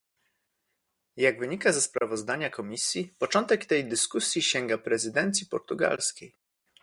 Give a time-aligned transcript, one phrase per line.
[1.15, 6.35] Jak wynika ze sprawozdania Komisji, początek tej dyskusji sięga prezydencji portugalskiej